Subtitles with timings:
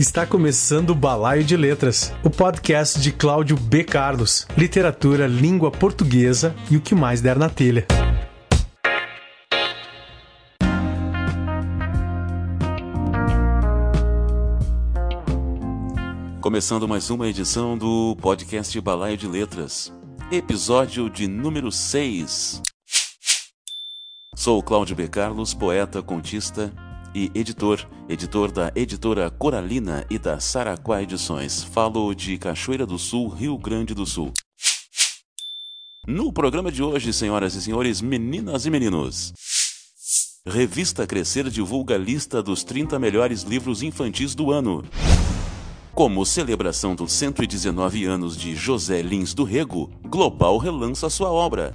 [0.00, 3.84] Está começando o Balaio de Letras, o podcast de Cláudio B.
[3.84, 7.86] Carlos, literatura, língua portuguesa e o que mais der na telha.
[16.40, 19.92] Começando mais uma edição do podcast Balaio de Letras,
[20.32, 22.62] episódio de número 6.
[24.34, 25.08] Sou Cláudio B.
[25.08, 26.72] Carlos, poeta, contista
[27.14, 31.62] e editor, editor da editora Coralina e da Saraquá Edições.
[31.62, 34.32] Falo de Cachoeira do Sul, Rio Grande do Sul.
[36.06, 39.32] No programa de hoje, senhoras e senhores, meninas e meninos.
[40.46, 44.84] Revista Crescer divulga a lista dos 30 melhores livros infantis do ano.
[45.92, 51.74] Como celebração dos 119 anos de José Lins do Rego, Global relança sua obra.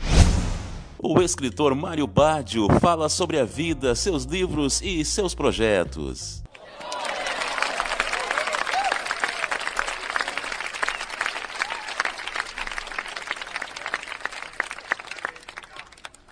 [0.97, 6.43] O escritor Mário Badio fala sobre a vida, seus livros e seus projetos.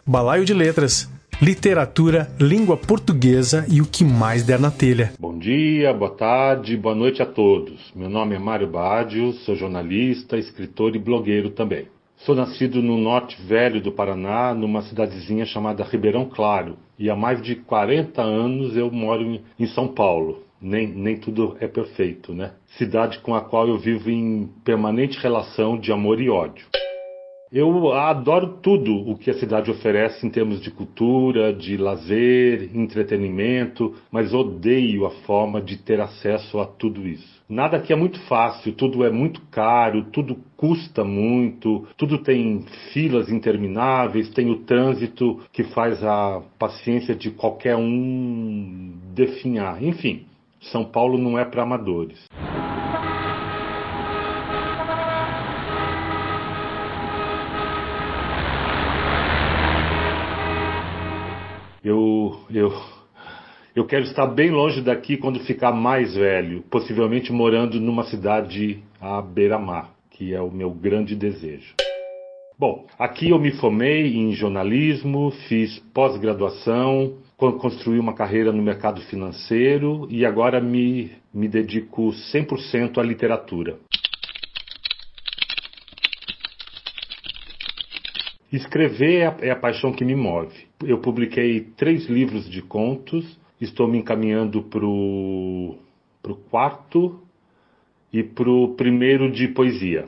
[0.05, 1.09] Balaio de Letras,
[1.41, 5.13] literatura, língua portuguesa e o que mais der na telha.
[5.19, 7.91] Bom dia, boa tarde, boa noite a todos.
[7.95, 11.87] Meu nome é Mário Badio, sou jornalista, escritor e blogueiro também.
[12.25, 17.41] Sou nascido no norte velho do Paraná, numa cidadezinha chamada Ribeirão Claro, e há mais
[17.41, 20.41] de 40 anos eu moro em São Paulo.
[20.61, 22.53] Nem, nem tudo é perfeito, né?
[22.77, 26.65] Cidade com a qual eu vivo em permanente relação de amor e ódio.
[27.55, 33.93] Eu adoro tudo o que a cidade oferece em termos de cultura, de lazer, entretenimento,
[34.11, 37.43] mas odeio a forma de ter acesso a tudo isso.
[37.47, 43.29] Nada aqui é muito fácil, tudo é muito caro, tudo custa muito, tudo tem filas
[43.29, 49.83] intermináveis, tem o trânsito que faz a paciência de qualquer um definhar.
[49.83, 50.25] Enfim,
[50.59, 52.17] São Paulo não é para amadores.
[62.49, 62.73] Eu,
[63.75, 69.21] eu, quero estar bem longe daqui quando ficar mais velho, possivelmente morando numa cidade à
[69.21, 71.75] beira-mar, que é o meu grande desejo.
[72.57, 80.07] Bom, aqui eu me formei em jornalismo, fiz pós-graduação, construí uma carreira no mercado financeiro
[80.09, 83.77] e agora me, me dedico 100% à literatura.
[88.53, 90.53] Escrever é a, é a, paixão que me move.
[90.85, 95.75] Eu publiquei três livros de contos, estou me encaminhando para o
[96.51, 97.19] quarto
[98.13, 100.07] e para o primeiro de poesia.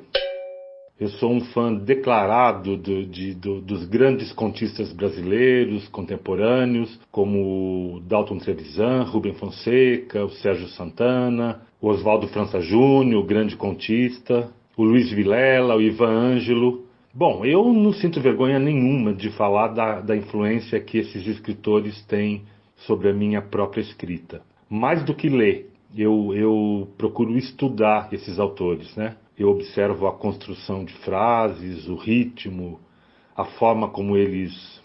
[1.00, 8.38] Eu sou um fã declarado do, de, do, dos grandes contistas brasileiros contemporâneos, como Dalton
[8.38, 15.12] Trevisan, Rubem Fonseca, o Sérgio Santana, o Oswaldo França Júnior, o grande contista, o Luiz
[15.12, 16.85] Vilela, o Ivan Ângelo.
[17.18, 22.44] Bom, eu não sinto vergonha nenhuma de falar da, da influência que esses escritores têm
[22.76, 24.42] sobre a minha própria escrita.
[24.70, 29.16] Mais do que ler, eu, eu procuro estudar esses autores, né?
[29.40, 32.82] Eu observo a construção de frases, o ritmo,
[33.34, 34.84] a forma como eles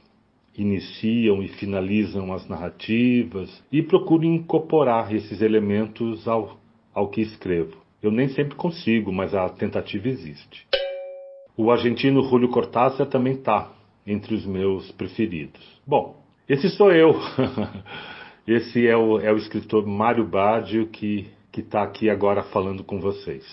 [0.56, 6.60] iniciam e finalizam as narrativas e procuro incorporar esses elementos ao,
[6.94, 7.76] ao que escrevo.
[8.00, 10.64] Eu nem sempre consigo, mas a tentativa existe.
[11.62, 13.70] O argentino Julio Cortázar também está
[14.06, 15.60] entre os meus preferidos.
[15.86, 17.14] Bom, esse sou eu.
[18.48, 23.44] esse é o, é o escritor Mário Badio que está aqui agora falando com vocês.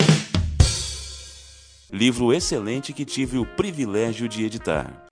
[1.90, 5.08] Livro excelente que tive o privilégio de editar.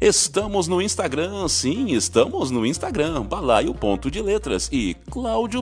[0.00, 5.60] Estamos no Instagram, sim, estamos no Instagram, balaio ponto de letras e Cláudio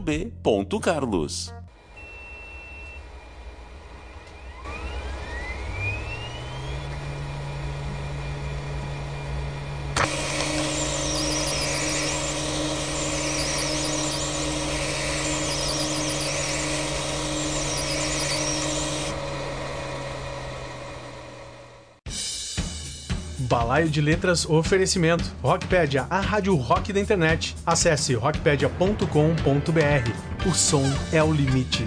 [23.66, 25.24] Balaio de Letras Oferecimento.
[25.42, 27.56] Rockpedia, a rádio rock da internet.
[27.66, 30.48] Acesse rockpedia.com.br.
[30.48, 31.84] O som é o limite.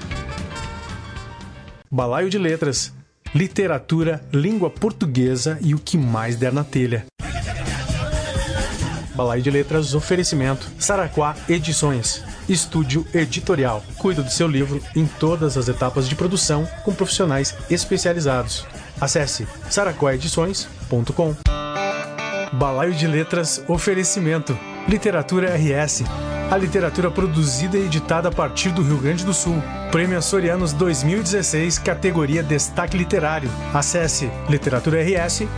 [1.90, 2.94] Balaio de Letras.
[3.34, 7.06] Literatura, língua portuguesa e o que mais der na telha.
[9.16, 10.70] Balaio de Letras Oferecimento.
[10.78, 12.22] Saraquá Edições.
[12.50, 13.82] Estúdio Editorial.
[13.98, 18.66] Cuida do seu livro em todas as etapas de produção com profissionais especializados.
[19.00, 21.49] Acesse saraquaedições.com.
[22.60, 24.60] Balaio de Letras Oferecimento.
[24.86, 26.04] Literatura RS.
[26.52, 29.64] A literatura produzida e editada a partir do Rio Grande do Sul.
[29.94, 33.50] Prêmio Açorianos 2016, categoria Destaque Literário.
[33.74, 35.50] Acesse literaturars.com.br.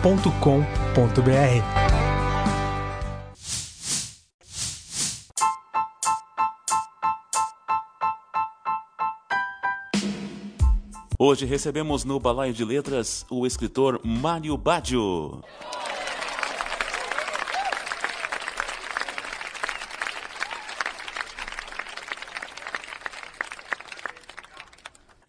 [11.18, 15.42] Hoje recebemos no Balaio de Letras o escritor Mário Baggio.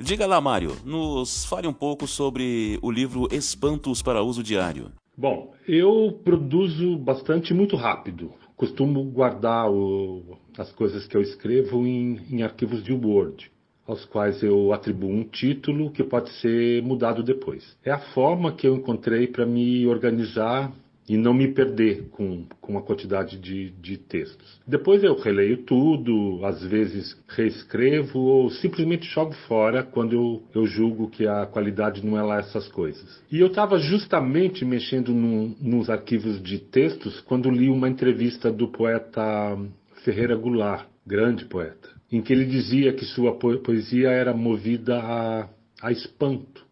[0.04, 4.90] Diga lá, Mário, nos fale um pouco sobre o livro Espantos para Uso Diário.
[5.16, 8.32] Bom, eu produzo bastante muito rápido.
[8.56, 13.48] Costumo guardar o, as coisas que eu escrevo em, em arquivos de Word,
[13.86, 17.76] aos quais eu atribuo um título que pode ser mudado depois.
[17.84, 20.72] É a forma que eu encontrei para me organizar
[21.08, 24.60] e não me perder com, com a quantidade de, de textos.
[24.66, 31.10] Depois eu releio tudo, às vezes reescrevo ou simplesmente jogo fora quando eu, eu julgo
[31.10, 33.22] que a qualidade não é lá essas coisas.
[33.30, 39.58] E eu estava justamente mexendo nos arquivos de textos quando li uma entrevista do poeta
[40.04, 45.48] Ferreira Goulart, grande poeta, em que ele dizia que sua poesia era movida a,
[45.82, 46.64] a espanto,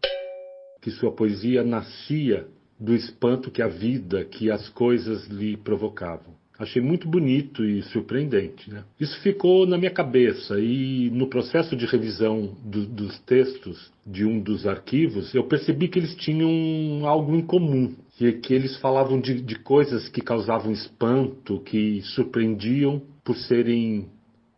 [0.81, 2.47] que sua poesia nascia
[2.81, 6.33] do espanto que a vida, que as coisas lhe provocavam.
[6.57, 8.69] Achei muito bonito e surpreendente.
[8.69, 8.83] Né?
[8.99, 14.39] Isso ficou na minha cabeça e no processo de revisão do, dos textos de um
[14.39, 17.95] dos arquivos, eu percebi que eles tinham algo em comum.
[18.17, 24.09] Que, que eles falavam de, de coisas que causavam espanto, que surpreendiam por serem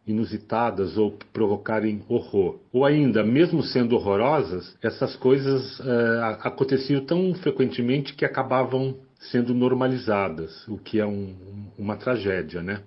[0.06, 2.60] inusitadas ou provocarem horror.
[2.72, 8.98] Ou ainda, mesmo sendo horrorosas, essas coisas é, aconteciam tão frequentemente que acabavam
[9.32, 11.36] sendo normalizadas, o que é um,
[11.78, 12.82] uma tragédia, né?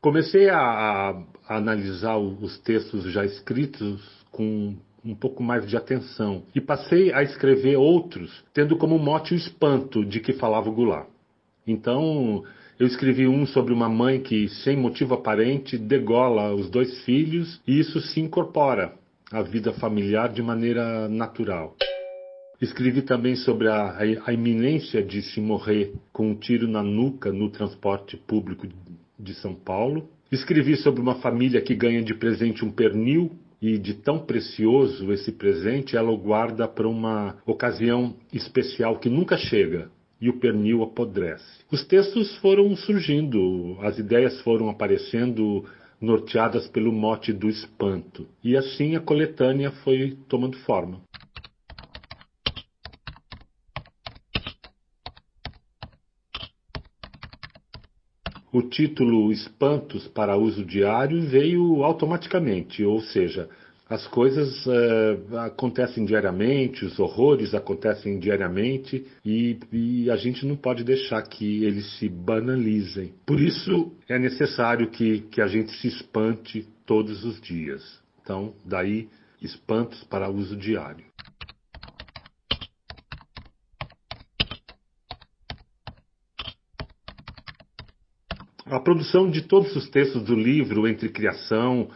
[0.00, 4.00] Comecei a, a analisar os textos já escritos
[4.30, 9.36] com um pouco mais de atenção e passei a escrever outros, tendo como mote o
[9.36, 11.08] espanto de que falava o Goulart.
[11.66, 12.44] Então,
[12.78, 17.78] eu escrevi um sobre uma mãe que, sem motivo aparente, degola os dois filhos e
[17.78, 18.94] isso se incorpora
[19.30, 21.76] à vida familiar de maneira natural.
[22.60, 27.48] Escrevi também sobre a, a, iminência de se morrer com um tiro na nuca no
[27.48, 28.66] transporte público
[29.18, 30.08] de São Paulo.
[30.30, 33.30] Escrevi sobre uma família que ganha de presente um pernil
[33.60, 39.36] e de tão precioso esse presente, ela o guarda para uma ocasião especial que nunca
[39.36, 39.90] chega,
[40.20, 41.64] e o pernil apodrece.
[41.70, 45.64] Os textos foram surgindo, as ideias foram aparecendo
[46.00, 51.02] norteadas pelo mote do espanto, e assim a coletânea foi tomando forma.
[58.52, 63.48] O título Espantos para uso diário veio automaticamente, ou seja,
[63.90, 70.84] As coisas uh, acontecem diariamente, os horrores acontecem diariamente e, e, a gente não pode
[70.84, 73.12] deixar que eles se banalizem.
[73.26, 77.82] Por isso é necessário que, que a gente se espante todos os dias.
[78.22, 79.08] Então, daí
[79.42, 81.09] espantos para uso diário.
[88.70, 91.90] A produção de todos os textos do livro, entre criação,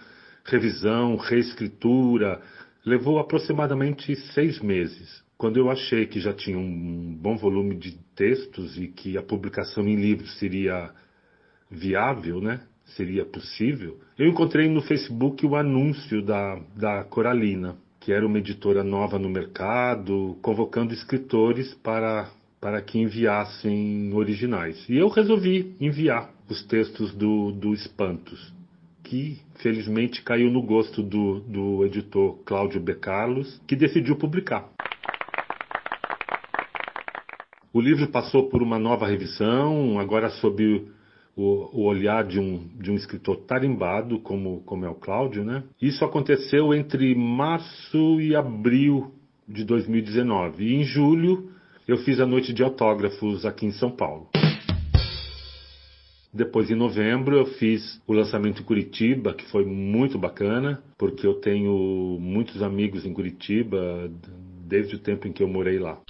[0.44, 2.42] revisão, reescritura,
[2.84, 5.22] levou aproximadamente seis meses.
[5.38, 9.86] Quando eu achei que já tinha um bom volume de textos e que a publicação
[9.86, 10.90] em livro seria
[11.70, 12.62] viável, né?
[12.96, 18.82] seria possível, eu encontrei no Facebook o anúncio da, da Coralina, que era uma editora
[18.82, 22.28] nova no mercado, convocando escritores para,
[22.60, 24.84] para que enviassem originais.
[24.88, 28.52] E eu resolvi enviar os textos do, do Espantos
[29.04, 32.94] que felizmente caiu no gosto do, do editor Cláudio B.
[32.94, 34.68] Carlos, que decidiu publicar.
[37.72, 40.86] O livro passou por uma nova revisão, agora sob
[41.36, 45.44] o, o, olhar de um, de um escritor tarimbado, como, como é o Cláudio.
[45.44, 45.64] Né?
[45.82, 49.12] Isso aconteceu entre março e abril
[49.46, 50.64] de 2019.
[50.64, 51.50] E em julho
[51.86, 54.28] eu fiz a noite de autógrafos aqui em São Paulo.
[56.34, 61.34] Depois, em novembro, eu fiz o lançamento em Curitiba, que foi muito bacana, porque eu
[61.34, 64.10] tenho muitos amigos em Curitiba
[64.66, 66.00] desde o tempo em que eu morei lá.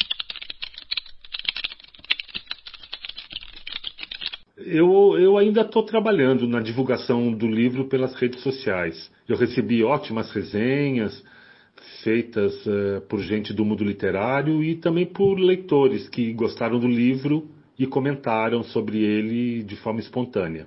[4.56, 9.12] Eu, eu ainda estou trabalhando na divulgação do livro pelas redes sociais.
[9.28, 11.22] Eu recebi ótimas resenhas
[12.02, 17.46] feitas uh, por gente do mundo literário e também por leitores que gostaram do livro
[17.78, 20.66] e comentaram sobre ele de forma espontânea.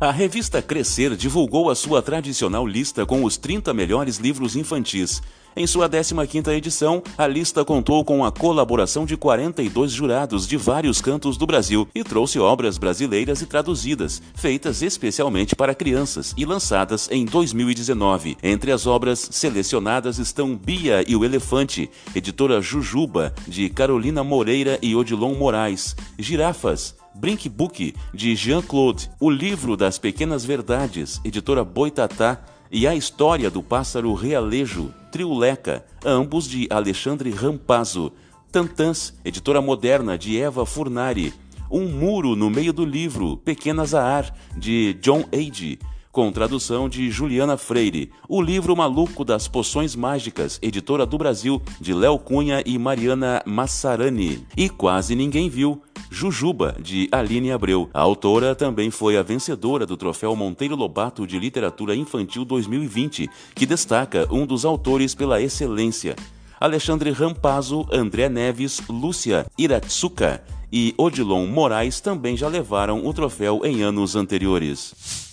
[0.00, 5.20] A revista Crescer divulgou a sua tradicional lista com os 30 melhores livros infantis.
[5.56, 11.00] Em sua 15ª edição, a lista contou com a colaboração de 42 jurados de vários
[11.00, 17.08] cantos do Brasil e trouxe obras brasileiras e traduzidas, feitas especialmente para crianças e lançadas
[17.10, 18.36] em 2019.
[18.40, 24.94] Entre as obras selecionadas estão Bia e o Elefante, editora Jujuba, de Carolina Moreira e
[24.94, 32.86] Odilon Moraes, Girafas, Brink Book, de Jean-Claude, O Livro das Pequenas Verdades, editora Boitatá, e
[32.86, 38.12] A História do Pássaro Realejo, Triuleca, ambos de Alexandre Rampazzo,
[38.52, 41.34] Tantãs, editora moderna de Eva Furnari,
[41.68, 45.80] Um Muro no Meio do Livro, Pequena Zahar, de John Age,
[46.12, 51.94] com tradução de Juliana Freire, O Livro Maluco das Poções Mágicas, editora do Brasil, de
[51.94, 57.88] Léo Cunha e Mariana Massarani, e Quase Ninguém Viu, Jujuba, de Aline Abreu.
[57.92, 63.66] A autora também foi a vencedora do Troféu Monteiro Lobato de Literatura Infantil 2020, que
[63.66, 66.16] destaca um dos autores pela excelência.
[66.60, 73.82] Alexandre Rampazzo, André Neves, Lúcia Iratsuka e Odilon Moraes também já levaram o troféu em
[73.82, 75.27] anos anteriores.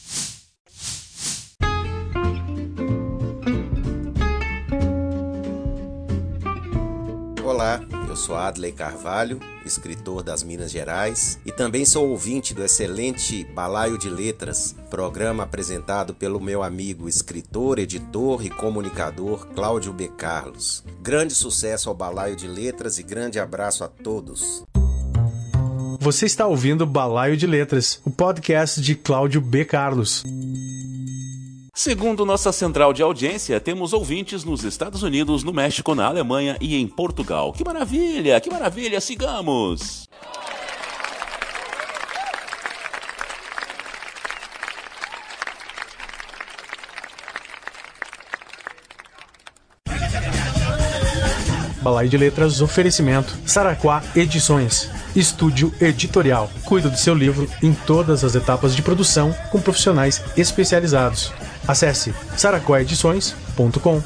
[7.55, 13.45] Olá, Eu sou Adley Carvalho, escritor das Minas Gerais, e também sou ouvinte do excelente
[13.45, 20.09] Balaio de Letras, programa apresentado pelo meu amigo escritor, editor e comunicador Cláudio B.
[20.09, 20.83] Carlos.
[21.01, 24.65] Grande sucesso ao Balaio de Letras e grande abraço a todos.
[26.01, 29.63] Você está ouvindo Balaio de Letras, o podcast de Cláudio B.
[29.63, 30.25] Carlos.
[31.77, 36.77] Segundo nossa central de audiência, temos ouvintes nos Estados Unidos, no México, na Alemanha e
[36.77, 37.51] em Portugal.
[37.51, 40.08] Que maravilha, que maravilha, sigamos!
[51.82, 54.89] Balaio de Letras oferecimento Saraquá Edições.
[55.13, 56.50] Estúdio Editorial.
[56.63, 61.34] Cuida do seu livro em todas as etapas de produção com profissionais especializados.
[61.67, 64.01] Acesse saracoedições.com.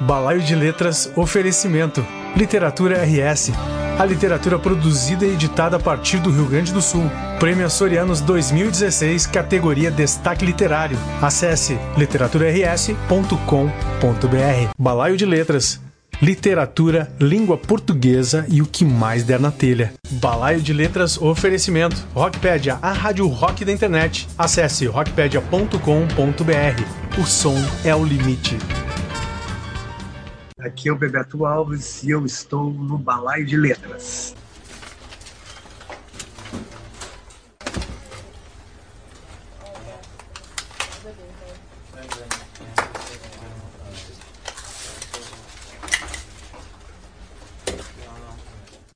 [0.00, 2.04] Balaio de Letras Oferecimento.
[2.36, 3.52] Literatura RS.
[3.98, 7.10] A literatura produzida e editada a partir do Rio Grande do Sul.
[7.40, 10.98] Prêmio Açorianos 2016, categoria Destaque Literário.
[11.22, 14.70] Acesse literaturars.com.br.
[14.78, 15.80] Balaio de Letras.
[16.20, 19.92] Literatura, língua portuguesa e o que mais der na telha.
[20.10, 21.96] Balaio de Letras Oferecimento.
[22.14, 24.28] Rockpedia, a rádio rock da internet.
[24.38, 27.20] Acesse rockpedia.com.br.
[27.20, 28.56] O som é o limite.
[30.60, 34.35] Aqui é o Bebeto Alves e eu estou no Balaio de Letras.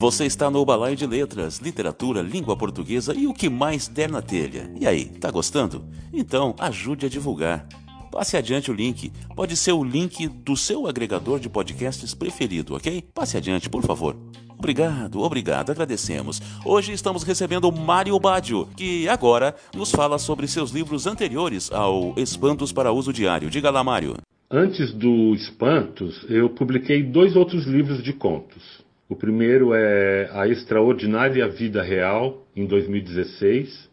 [0.02, 4.22] Você está no Balaio de Letras, Literatura, Língua Portuguesa e o que mais der na
[4.22, 4.72] telha.
[4.80, 5.84] E aí, tá gostando?
[6.10, 7.68] Então ajude a divulgar.
[8.10, 9.12] Passe adiante o link.
[9.36, 13.04] Pode ser o link do seu agregador de podcasts preferido, ok?
[13.14, 14.16] Passe adiante, por favor.
[14.58, 16.40] Obrigado, obrigado, agradecemos.
[16.64, 22.72] Hoje estamos recebendo Mário Badio, que agora nos fala sobre seus livros anteriores ao Espantos
[22.72, 23.50] para Uso Diário.
[23.50, 24.16] Diga lá, Mário.
[24.50, 28.80] Antes do Espantos, eu publiquei dois outros livros de contos.
[29.10, 33.90] O primeiro é A Extraordinária Vida Real, em 2016,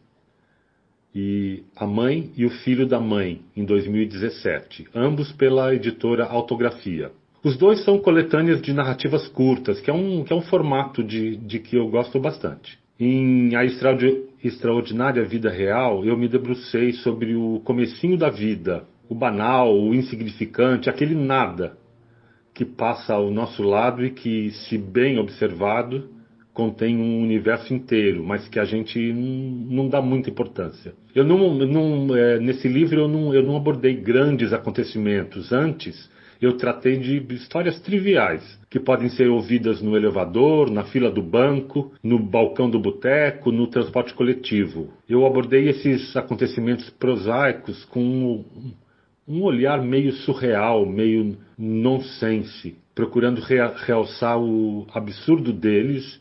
[1.15, 7.11] e A Mãe e o Filho da Mãe, em 2017, ambos pela editora Autografia.
[7.43, 11.35] Os dois são coletâneas de narrativas curtas, que é um, que é um formato de,
[11.35, 12.77] de que eu gosto bastante.
[12.99, 19.75] Em A Extraordinária Vida Real, eu me debrucei sobre o comecinho da vida, o banal,
[19.75, 21.75] o insignificante, aquele nada
[22.57, 26.09] que passa ao nosso lado e que, se bem observado,
[26.51, 30.95] contém um universo inteiro, mas que a gente não dá muita importância.
[31.13, 35.53] Eu não, não é, nesse livro eu não, eu não abordei grandes acontecimentos.
[35.53, 36.09] Antes,
[36.41, 41.93] eu tratei de histórias triviais, que podem ser ouvidas no elevador, na fila do banco,
[42.01, 44.89] no balcão do boteco, no transporte coletivo.
[45.07, 48.43] Eu abordei esses acontecimentos prosaicos com
[49.27, 56.19] um olhar meio surreal, meio nonsense, procurando realçar o absurdo deles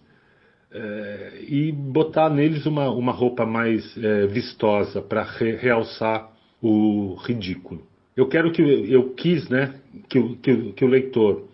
[0.72, 7.82] é, e botar neles uma, uma roupa mais é, vistosa para re realçar o ridículo.
[8.16, 9.74] Eu quero que eu quis, né,
[10.08, 11.44] que, que, que o leitor,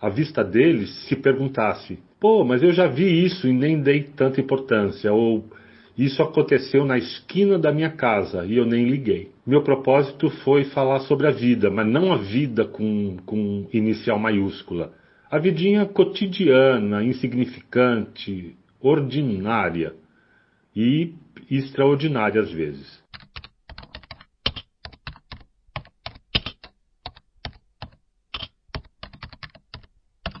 [0.00, 4.40] à vista deles, se perguntasse: pô, mas eu já vi isso e nem dei tanta
[4.40, 5.44] importância, ou
[5.98, 9.32] isso aconteceu na esquina da minha casa e eu nem liguei.
[9.44, 14.92] Meu propósito foi falar sobre a vida, mas não a vida com, com inicial maiúscula.
[15.28, 19.92] A vidinha cotidiana, insignificante, ordinária
[20.74, 21.14] e
[21.50, 23.02] extraordinária às vezes.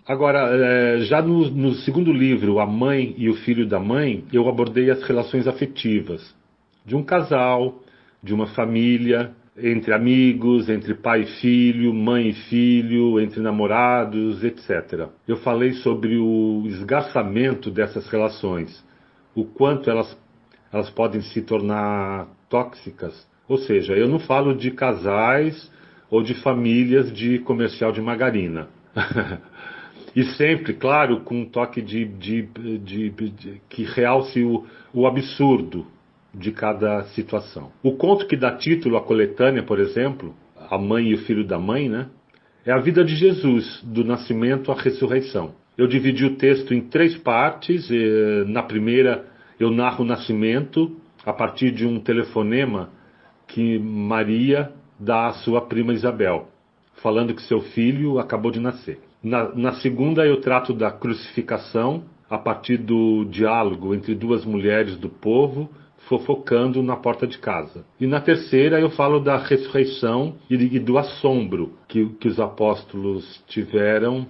[0.08, 4.48] Agora, é, já no, no, segundo livro, A Mãe e o Filho da Mãe, eu
[4.48, 6.34] abordei as relações afetivas
[6.82, 7.82] de um casal,
[8.22, 15.10] de uma família, entre amigos, entre pai e filho, mãe e filho, entre namorados, etc.
[15.26, 18.82] Eu falei sobre o esgarçamento dessas relações,
[19.34, 20.16] o quanto elas,
[20.72, 23.28] elas podem se tornar tóxicas.
[23.46, 25.70] Ou seja, eu não falo de casais
[26.10, 28.68] ou de famílias de comercial de margarina.
[30.18, 32.42] E sempre, claro, com um toque de, de,
[32.78, 35.86] de, de que realce o, o absurdo
[36.34, 37.70] de cada situação.
[37.84, 40.34] O conto que dá título à coletânea, por exemplo,
[40.68, 42.08] A Mãe e o Filho da Mãe, né?
[42.66, 45.54] É a vida de Jesus, do nascimento à ressurreição.
[45.76, 47.88] Eu dividi o texto em três partes.
[48.48, 49.24] Na primeira,
[49.60, 52.90] eu narro o nascimento a partir de um telefonema
[53.46, 56.48] que Maria dá à sua prima Isabel,
[56.94, 58.98] falando que seu filho acabou de nascer.
[59.22, 65.08] Na, na segunda, eu trato da crucificação a partir do diálogo entre duas mulheres do
[65.08, 65.68] povo
[66.08, 67.84] fofocando na porta de casa.
[68.00, 74.26] E na terceira eu falo da ressurreição e do assombro que, que os apóstolos tiveram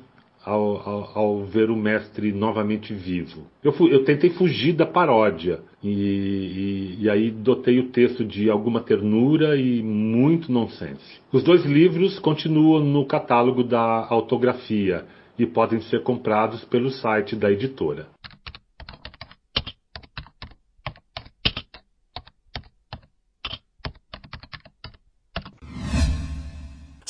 [0.49, 3.43] ao, ao, ao, ver o mestre novamente vivo.
[3.63, 8.81] Eu, eu tentei fugir da paródia e, e, e, aí dotei o texto de alguma
[8.81, 11.21] ternura e muito nonsense.
[11.31, 15.05] Os dois livros continuam no catálogo da autografia
[15.39, 18.07] e podem ser comprados pelo site da editora.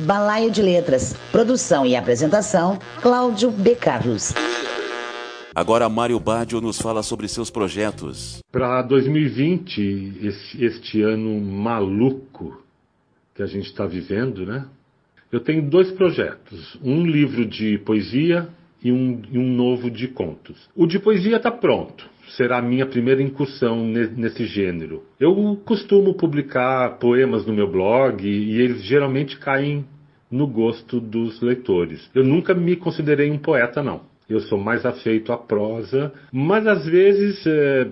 [0.00, 1.14] Balaio de Letras.
[1.30, 3.76] Produção e apresentação, Cláudio B.
[3.76, 4.32] Carlos.
[5.54, 8.40] Agora Mário Badio nos fala sobre seus projetos.
[8.50, 12.60] Para 2020, esse, este ano maluco
[13.34, 14.66] que a gente está vivendo, né?
[15.30, 18.48] Eu tenho dois projetos: um livro de poesia
[18.82, 20.68] e um, e um novo de contos.
[20.74, 25.02] O de poesia está pronto será a minha primeira incursão nesse gênero.
[25.18, 29.84] Eu costumo publicar poemas no meu blog e eles geralmente caem
[30.30, 32.10] no gosto dos leitores.
[32.14, 34.12] Eu nunca me considerei um poeta, não.
[34.28, 37.86] Eu sou mais afeito à prosa, mas às vezes é,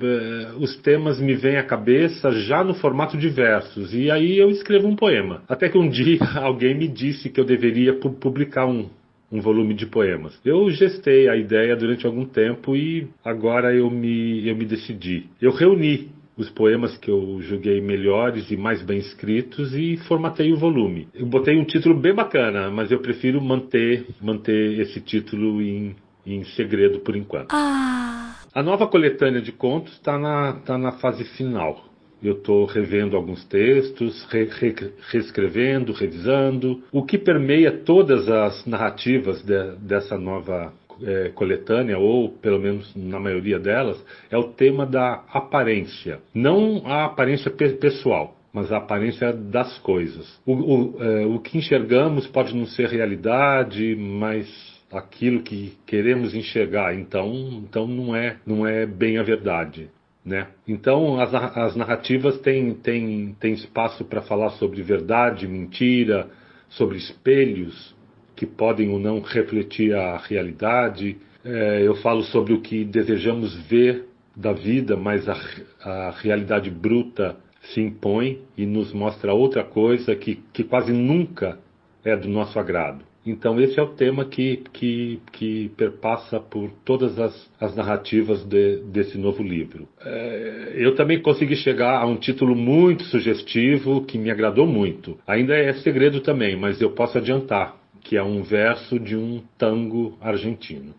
[0.59, 4.89] os temas me vêm à cabeça já no formato de versos, e aí eu escrevo
[4.89, 5.43] um poema.
[5.47, 8.89] Até que um dia alguém me disse que eu deveria publicar um,
[9.33, 10.39] um volume de poemas.
[10.45, 15.27] Eu gestei a ideia durante algum tempo e agora eu me, eu me decidi.
[15.41, 20.57] Eu reuni os poemas que eu julguei melhores e mais bem escritos e formatei o
[20.57, 21.09] volume.
[21.15, 26.45] Eu botei um título bem bacana, mas eu prefiro manter, manter esse título em, em
[26.45, 27.53] segredo por enquanto.
[27.53, 28.37] Ah.
[28.55, 31.92] A nova coletânea de contos está na, tá na fase final.
[32.23, 34.75] Eu estou revendo alguns textos, re, re,
[35.11, 36.83] reescrevendo, revisando.
[36.93, 43.19] O que permeia todas as narrativas de, dessa nova é, coletânea, ou pelo menos na
[43.19, 46.21] maioria delas, é o tema da aparência.
[46.35, 50.41] Não a aparência pessoal, mas a aparência das coisas.
[50.47, 54.47] O, o, é, o que enxergamos pode não ser realidade, mas
[54.93, 57.33] aquilo que queremos enxergar, então,
[57.65, 59.89] então não é não é bem a verdade.
[60.25, 60.47] Né?
[60.69, 66.29] Então, as, as narrativas têm, têm, têm espaço para falar sobre verdade, mentira,
[66.69, 67.95] sobre espelhos
[68.37, 71.17] que podem ou não refletir a realidade.
[71.45, 75.37] É, eu falo sobre o que desejamos ver da vida, mas a,
[75.81, 77.37] a realidade bruta
[77.75, 81.59] se impõe e nos mostra outra coisa que, que quase nunca
[82.05, 83.05] é do nosso agrado.
[83.25, 88.79] Então esse é o tema que, que, que perpassa por todas as, as narrativas de,
[88.79, 89.89] desse novo livro.
[90.05, 95.19] É, eu também consegui chegar a um título muito sugestivo que me agradou muito.
[95.27, 100.19] Ainda é segredo também, mas eu posso adiantar que é um verso de um tango
[100.21, 100.93] argentino.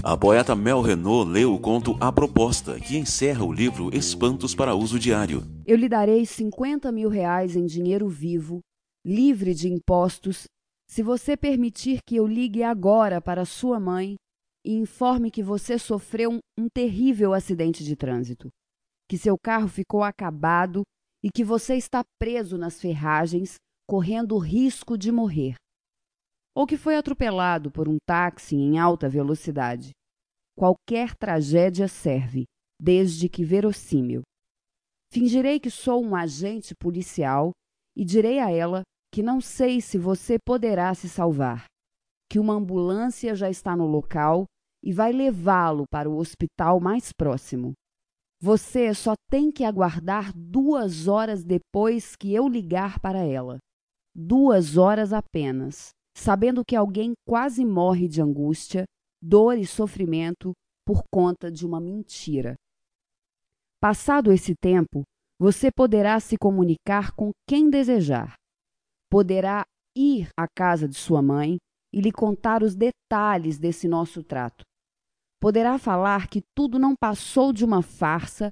[0.08, 4.74] A poeta Mel Renault leu o conto A Proposta, que encerra o livro Espantos para
[4.74, 5.42] Uso Diário.
[5.66, 8.60] Eu lhe darei 50 mil reais em dinheiro vivo,
[9.04, 10.44] livre de impostos,
[10.88, 14.14] se você permitir que eu ligue agora para sua mãe
[14.64, 18.48] e informe que você sofreu um, um terrível acidente de trânsito,
[19.10, 20.84] que seu carro ficou acabado
[21.22, 25.56] e que você está preso nas ferragens, correndo o risco de morrer.
[26.56, 29.92] Ou que foi atropelado por um táxi em alta velocidade.
[30.58, 32.44] Qualquer tragédia serve,
[32.82, 34.22] desde que verossímil.
[35.12, 37.52] Fingirei que sou um agente policial
[37.96, 38.82] e direi a ela
[39.14, 41.66] que não sei se você poderá se salvar,
[42.28, 44.46] que uma ambulância já está no local
[44.82, 47.72] e vai levá-lo para o hospital mais próximo.
[48.42, 53.58] Você só tem que aguardar duas horas depois que eu ligar para ela.
[54.12, 58.84] Duas horas apenas, sabendo que alguém quase morre de angústia,
[59.22, 60.52] dor e sofrimento
[60.86, 62.54] por conta de uma mentira.
[63.80, 65.02] Passado esse tempo,
[65.38, 68.34] você poderá se comunicar com quem desejar.
[69.10, 69.64] Poderá
[69.96, 71.58] ir à casa de sua mãe
[71.92, 74.64] e lhe contar os detalhes desse nosso trato.
[75.40, 78.50] Poderá falar que tudo não passou de uma farsa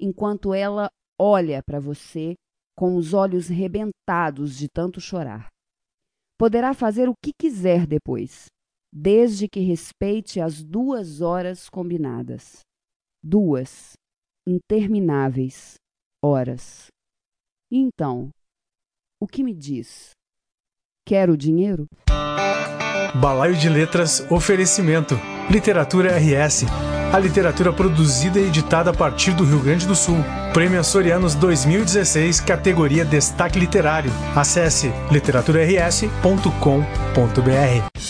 [0.00, 0.88] enquanto ela
[1.20, 2.34] olha para você
[2.76, 5.48] com os olhos rebentados de tanto chorar.
[6.38, 8.46] Poderá fazer o que quiser depois,
[8.92, 12.60] desde que respeite as duas horas combinadas.
[13.22, 13.92] Duas
[14.46, 15.74] intermináveis
[16.22, 16.88] horas.
[17.70, 18.30] Então,
[19.20, 20.10] o que me diz?
[21.06, 21.86] Quero dinheiro?
[23.20, 25.14] Balaio de Letras Oferecimento.
[25.50, 26.64] Literatura RS.
[27.12, 30.16] A literatura produzida e editada a partir do Rio Grande do Sul.
[30.52, 34.12] Prêmio Açorianos 2016, categoria Destaque Literário.
[34.36, 38.09] Acesse literaturars.com.br.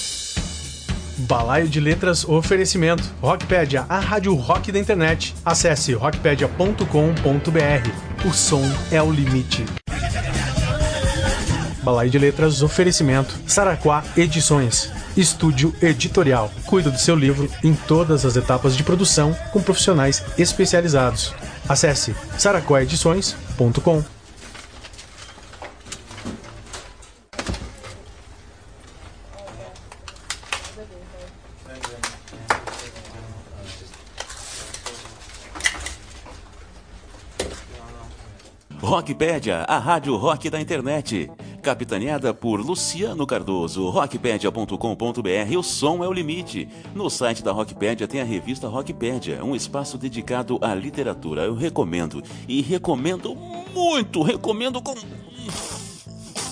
[1.21, 3.05] Balaio de Letras Oferecimento.
[3.21, 5.35] Rockpedia, a rádio rock da internet.
[5.45, 8.27] Acesse rockpedia.com.br.
[8.27, 9.65] O som é o limite.
[11.83, 13.35] Balaio de Letras Oferecimento.
[13.47, 14.91] Saraquá Edições.
[15.17, 16.51] Estúdio Editorial.
[16.67, 21.35] Cuida do seu livro em todas as etapas de produção com profissionais especializados.
[21.69, 24.20] Acesse saraquaedições.com.
[39.11, 41.29] Rockpedia, a rádio rock da internet.
[41.61, 46.69] Capitaneada por Luciano Cardoso, rockpedia.com.br, o som é o limite.
[46.95, 51.43] No site da Rockpedia tem a revista Rockpedia, um espaço dedicado à literatura.
[51.43, 54.95] Eu recomendo, e recomendo muito, recomendo com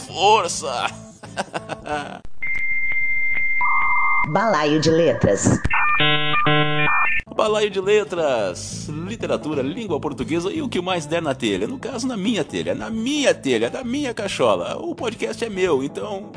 [0.09, 0.87] força.
[4.33, 5.61] Balaio de Letras.
[7.49, 11.67] Balaio de letras, literatura, língua portuguesa e o que mais der na telha.
[11.67, 14.77] No caso, na minha telha, na minha telha, na minha cachola.
[14.77, 16.31] O podcast é meu, então.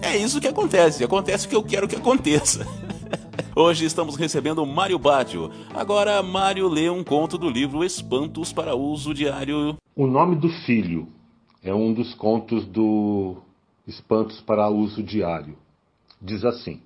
[0.00, 1.02] É isso que acontece.
[1.02, 2.64] Acontece o que eu quero que aconteça.
[3.52, 5.50] Hoje estamos recebendo Mário Bátio.
[5.74, 9.76] Agora, Mário lê um conto do livro Espantos para Uso Diário.
[9.96, 11.08] O Nome do Filho
[11.64, 13.38] é um dos contos do
[13.88, 15.58] Espantos para Uso Diário.
[16.22, 16.80] Diz assim.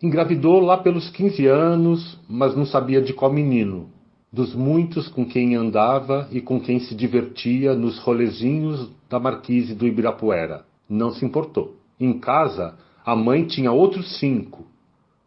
[0.00, 3.90] Engravidou lá pelos 15 anos, mas não sabia de qual menino.
[4.32, 9.84] Dos muitos com quem andava e com quem se divertia nos rolezinhos da marquise do
[9.88, 10.64] Ibirapuera.
[10.88, 11.74] Não se importou.
[11.98, 14.68] Em casa, a mãe tinha outros cinco.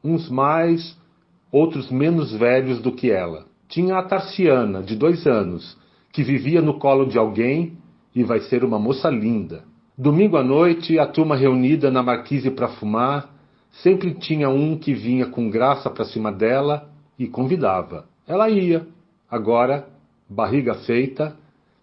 [0.02, 0.98] Uns mais,
[1.52, 3.48] outros menos velhos do que ela.
[3.68, 5.78] Tinha a Tarciana, de dois anos,
[6.14, 7.74] que vivia no colo de alguém
[8.16, 9.66] e vai ser uma moça linda.
[9.98, 13.41] Domingo à noite, a turma reunida na marquise para fumar,
[13.82, 18.06] Sempre tinha um que vinha com graça para cima dela e convidava.
[18.28, 18.88] Ela ia.
[19.30, 19.88] Agora,
[20.30, 21.36] barriga feita,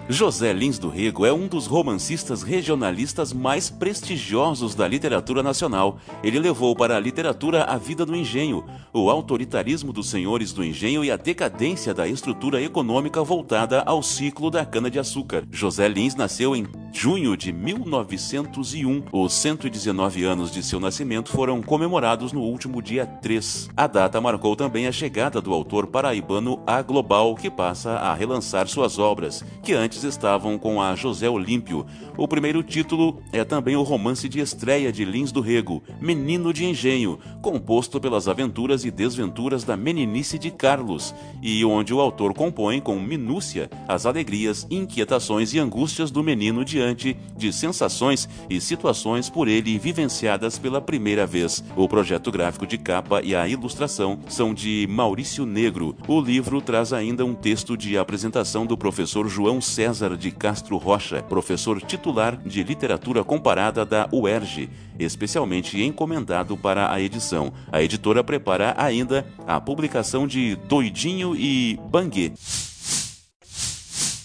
[0.10, 5.98] José Lins do Rego é um dos romancistas regionalistas mais prestigiosos da literatura nacional.
[6.22, 11.06] Ele levou para a literatura a vida do engenho, o autoritarismo dos senhores do engenho
[11.06, 15.46] e a decadência da estrutura econômica voltada ao ciclo da cana-de-açúcar.
[15.50, 19.04] José Lins nasceu em junho de 1901.
[19.12, 23.70] Os 119 anos de seu nascimento foram comemorados no último dia 3.
[23.76, 28.68] A data marcou também a chegada do autor paraibano à Global, que passa a relançar
[28.68, 31.86] suas obras, que antes estavam com a José Olímpio.
[32.16, 36.64] O primeiro título é também o romance de estreia de Lins do Rego, Menino de
[36.64, 42.80] Engenho, composto pelas aventuras e desventuras da meninice de Carlos, e onde o autor compõe
[42.80, 49.48] com minúcia as alegrias, inquietações e angústias do menino diante de sensações e situações por
[49.48, 51.64] ele vivenciadas pela primeira vez.
[51.76, 55.96] O projeto gráfico de capa e a ilustração são de Maurício Negro.
[56.08, 60.78] O livro traz ainda um texto de apresentação do professor João César César de Castro
[60.78, 67.52] Rocha, professor titular de literatura comparada da UERJ, especialmente encomendado para a edição.
[67.70, 72.32] A editora prepara ainda a publicação de Doidinho e Banguê.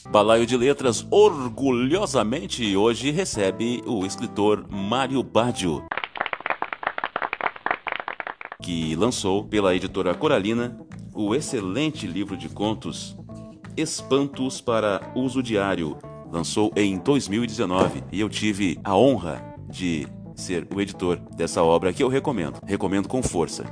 [0.09, 5.85] Balaio de Letras orgulhosamente hoje recebe o escritor Mário Badio,
[8.63, 10.79] que lançou pela editora Coralina
[11.13, 13.19] o excelente livro de contos
[13.79, 15.97] Espantos para Uso Diário.
[16.33, 22.03] Lançou em 2019 e eu tive a honra de ser o editor dessa obra que
[22.03, 22.59] eu recomendo.
[22.67, 23.71] Recomendo com força.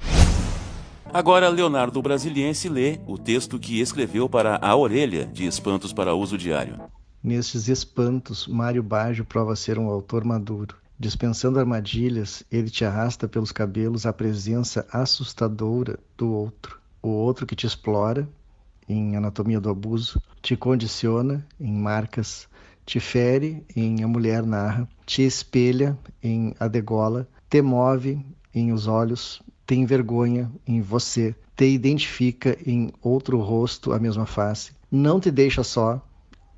[1.13, 6.39] Agora, Leonardo Brasiliense lê o texto que escreveu para a orelha de Espantos para Uso
[6.39, 6.81] Diário.
[7.21, 10.77] Nestes espantos, Mário Baggio prova ser um autor maduro.
[10.97, 16.79] Dispensando armadilhas, ele te arrasta pelos cabelos à presença assustadora do outro.
[17.03, 18.29] O outro que te explora,
[18.89, 22.49] em Anatomia do Abuso, te condiciona em Marcas,
[22.85, 28.87] te fere em A Mulher Narra, te espelha em A Degola, te move em Os
[28.87, 35.31] Olhos, te envergonha em Você, te identifica em Outro Rosto, a Mesma Face, não te
[35.31, 36.01] deixa só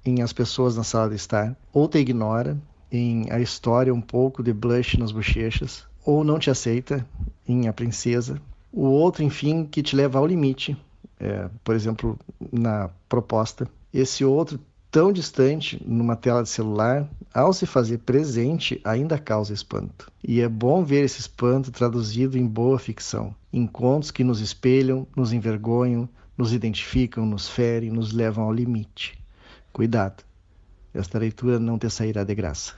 [0.05, 2.61] em As Pessoas na Sala de Estar, ou te ignora
[2.93, 7.07] em A História um pouco de blush nas bochechas, ou não te aceita
[7.47, 8.41] em A Princesa,
[8.73, 10.77] o outro, enfim, que te leva ao limite,
[11.21, 12.19] é, por exemplo,
[12.53, 13.69] na proposta.
[13.93, 20.11] Esse outro tão distante numa tela de celular, ao se fazer presente, ainda causa espanto.
[20.23, 25.07] E é bom ver esse espanto traduzido em boa ficção, em contos que nos espelham,
[25.15, 29.19] nos envergonham, nos identificam, nos ferem, nos levam ao limite.
[29.73, 30.25] Cuidado,
[30.95, 32.75] esta leitura não te sairá de graça.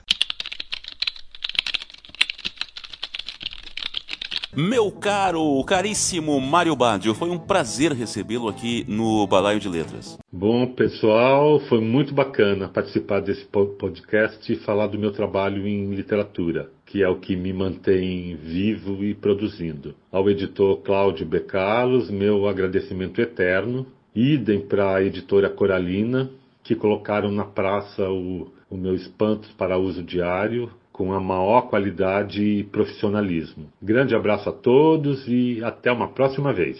[4.55, 10.19] Meu caro, caríssimo Mário Badio, foi um prazer recebê-lo aqui no Balaio de Letras.
[10.29, 16.69] Bom, pessoal, foi muito bacana participar desse podcast e falar do meu trabalho em literatura,
[16.85, 19.95] que é o que me mantém vivo e produzindo.
[20.11, 21.39] Ao editor Cláudio B.
[21.39, 23.87] Carlos, meu agradecimento eterno.
[24.13, 26.29] Idem para a editora Coralina,
[26.61, 30.69] que colocaram na praça o, o meu Espantos para uso diário,
[31.01, 33.73] com a maior qualidade e profissionalismo.
[33.81, 36.77] Grande abraço a todos e até uma próxima vez.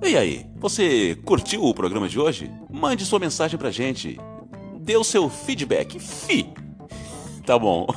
[0.00, 2.48] E aí, você curtiu o programa de hoje?
[2.70, 4.20] Mande sua mensagem pra gente.
[4.78, 5.98] Dê o seu feedback.
[5.98, 6.48] Fi.
[7.44, 7.88] Tá bom.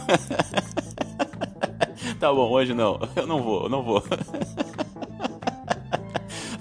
[2.19, 2.99] tá bom, hoje não.
[3.15, 4.04] Eu não vou, eu não vou.